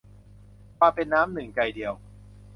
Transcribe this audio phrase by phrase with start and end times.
[0.77, 1.93] ความเป็นน้ำหนึ่งใจเดียว